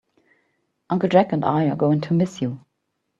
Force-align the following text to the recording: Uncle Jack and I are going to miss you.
Uncle 0.89 1.07
Jack 1.11 1.31
and 1.31 1.45
I 1.45 1.69
are 1.69 1.75
going 1.75 2.01
to 2.01 2.15
miss 2.15 2.41
you. 2.41 2.65